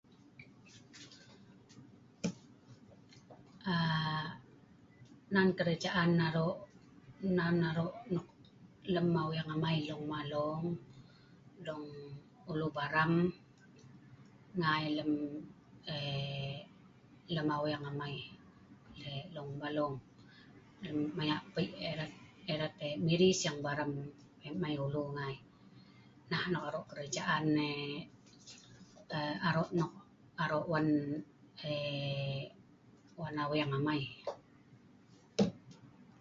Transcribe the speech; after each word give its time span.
A....nan 3.75 5.47
kerajaan 5.57 6.09
nan 7.37 7.55
aro'lem 7.69 9.07
aweng 9.23 9.49
amai 9.53 9.79
dong 11.67 11.87
ulu 12.51 12.67
Baram 12.75 13.13
ngai 14.59 14.85
lem 14.97 15.11
a..lemawengamai 15.97 18.15
long 19.35 19.51
Balong, 19.61 19.95
Maya 21.17 21.37
pei 21.53 21.67
erat 22.53 22.73
Miri 23.05 23.29
sing 23.41 23.57
Baram 23.65 23.91
mai 24.61 24.75
ulu 24.85 25.03
ngai 25.17 25.35
anok 26.45 26.63
aro' 26.69 26.87
kerajaan 26.91 27.45
a...aro' 29.17 29.69
nok 29.79 29.91
aro'a...wan 30.43 33.35
aweng 33.43 33.73
amai.. 33.77 34.01